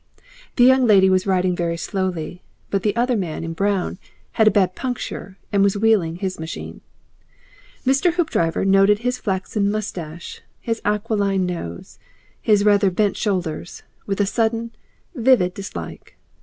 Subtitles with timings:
[0.55, 3.99] The young lady was riding very slowly, but the other man in brown
[4.31, 6.81] had a bad puncture and was wheeling his machine.
[7.85, 8.11] Mr.
[8.13, 11.99] Hoopdriver noted his flaxen moustache, his aquiline nose,
[12.41, 14.71] his rather bent shoulders, with a sudden,
[15.13, 16.17] vivid dislike.